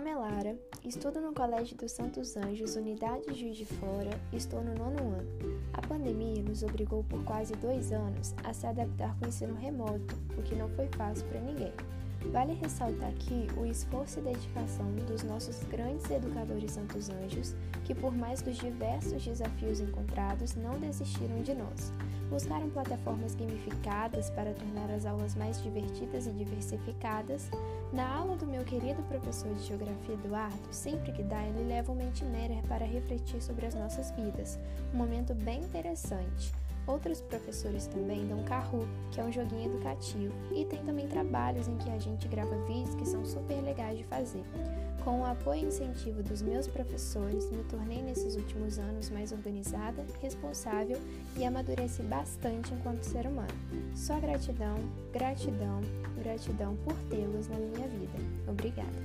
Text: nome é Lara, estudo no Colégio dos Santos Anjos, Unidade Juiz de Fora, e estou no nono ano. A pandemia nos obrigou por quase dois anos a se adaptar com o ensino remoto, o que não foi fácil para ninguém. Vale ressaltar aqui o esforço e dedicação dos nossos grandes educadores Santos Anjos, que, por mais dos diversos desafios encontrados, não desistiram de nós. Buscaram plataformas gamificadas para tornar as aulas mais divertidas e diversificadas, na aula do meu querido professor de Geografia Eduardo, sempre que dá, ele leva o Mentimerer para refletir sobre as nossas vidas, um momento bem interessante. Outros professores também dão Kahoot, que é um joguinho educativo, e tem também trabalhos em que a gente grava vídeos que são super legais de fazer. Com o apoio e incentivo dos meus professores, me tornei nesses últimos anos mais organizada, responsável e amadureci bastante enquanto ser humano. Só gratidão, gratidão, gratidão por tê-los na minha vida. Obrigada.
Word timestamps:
nome 0.00 0.12
é 0.12 0.16
Lara, 0.16 0.58
estudo 0.82 1.20
no 1.20 1.34
Colégio 1.34 1.76
dos 1.76 1.92
Santos 1.92 2.34
Anjos, 2.34 2.74
Unidade 2.74 3.34
Juiz 3.34 3.54
de 3.54 3.66
Fora, 3.66 4.18
e 4.32 4.36
estou 4.38 4.64
no 4.64 4.72
nono 4.72 5.14
ano. 5.14 5.60
A 5.74 5.82
pandemia 5.82 6.42
nos 6.42 6.62
obrigou 6.62 7.04
por 7.04 7.22
quase 7.22 7.52
dois 7.56 7.92
anos 7.92 8.34
a 8.42 8.50
se 8.54 8.66
adaptar 8.66 9.14
com 9.18 9.26
o 9.26 9.28
ensino 9.28 9.54
remoto, 9.54 10.16
o 10.38 10.42
que 10.42 10.54
não 10.54 10.70
foi 10.70 10.88
fácil 10.96 11.26
para 11.26 11.42
ninguém. 11.42 11.74
Vale 12.26 12.52
ressaltar 12.54 13.08
aqui 13.08 13.48
o 13.56 13.64
esforço 13.64 14.20
e 14.20 14.22
dedicação 14.22 14.86
dos 15.06 15.22
nossos 15.22 15.62
grandes 15.64 16.08
educadores 16.10 16.72
Santos 16.72 17.08
Anjos, 17.08 17.56
que, 17.84 17.94
por 17.94 18.14
mais 18.14 18.42
dos 18.42 18.56
diversos 18.58 19.24
desafios 19.24 19.80
encontrados, 19.80 20.54
não 20.54 20.78
desistiram 20.78 21.42
de 21.42 21.54
nós. 21.54 21.92
Buscaram 22.28 22.70
plataformas 22.70 23.34
gamificadas 23.34 24.30
para 24.30 24.52
tornar 24.52 24.90
as 24.90 25.06
aulas 25.06 25.34
mais 25.34 25.60
divertidas 25.62 26.26
e 26.26 26.30
diversificadas, 26.30 27.50
na 27.92 28.06
aula 28.06 28.36
do 28.36 28.46
meu 28.46 28.64
querido 28.64 29.02
professor 29.04 29.52
de 29.54 29.66
Geografia 29.66 30.14
Eduardo, 30.14 30.68
sempre 30.70 31.10
que 31.10 31.24
dá, 31.24 31.42
ele 31.44 31.66
leva 31.66 31.90
o 31.90 31.96
Mentimerer 31.96 32.62
para 32.68 32.84
refletir 32.84 33.42
sobre 33.42 33.66
as 33.66 33.74
nossas 33.74 34.12
vidas, 34.12 34.60
um 34.94 34.98
momento 34.98 35.34
bem 35.34 35.62
interessante. 35.62 36.52
Outros 36.90 37.20
professores 37.20 37.86
também 37.86 38.26
dão 38.26 38.42
Kahoot, 38.42 38.88
que 39.12 39.20
é 39.20 39.24
um 39.24 39.30
joguinho 39.30 39.72
educativo, 39.72 40.34
e 40.52 40.64
tem 40.64 40.84
também 40.84 41.06
trabalhos 41.06 41.68
em 41.68 41.76
que 41.76 41.88
a 41.88 41.98
gente 42.00 42.26
grava 42.26 42.56
vídeos 42.66 42.96
que 42.96 43.06
são 43.06 43.24
super 43.24 43.62
legais 43.62 43.96
de 43.96 44.04
fazer. 44.04 44.42
Com 45.04 45.20
o 45.20 45.24
apoio 45.24 45.62
e 45.62 45.66
incentivo 45.66 46.20
dos 46.20 46.42
meus 46.42 46.66
professores, 46.66 47.48
me 47.52 47.62
tornei 47.64 48.02
nesses 48.02 48.34
últimos 48.34 48.76
anos 48.78 49.08
mais 49.08 49.30
organizada, 49.30 50.04
responsável 50.20 50.98
e 51.36 51.44
amadureci 51.44 52.02
bastante 52.02 52.74
enquanto 52.74 53.04
ser 53.04 53.24
humano. 53.24 53.48
Só 53.94 54.18
gratidão, 54.18 54.76
gratidão, 55.12 55.80
gratidão 56.20 56.76
por 56.84 56.94
tê-los 57.08 57.46
na 57.46 57.56
minha 57.56 57.86
vida. 57.86 58.18
Obrigada. 58.48 58.98